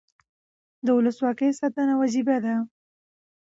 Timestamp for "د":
0.85-0.87